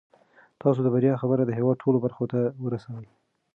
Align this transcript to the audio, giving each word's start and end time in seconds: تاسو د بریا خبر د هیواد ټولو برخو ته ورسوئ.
تاسو 0.61 0.79
د 0.83 0.87
بریا 0.95 1.13
خبر 1.21 1.37
د 1.45 1.51
هیواد 1.59 1.77
ټولو 1.83 1.97
برخو 2.05 2.25
ته 2.31 2.39
ورسوئ. 2.63 3.07